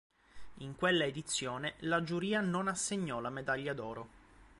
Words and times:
In 0.61 0.75
quella 0.77 1.05
edizione, 1.05 1.75
la 1.81 2.01
giuria 2.01 2.41
non 2.41 2.67
assegnò 2.67 3.19
la 3.21 3.29
medaglia 3.29 3.73
d'oro. 3.73 4.09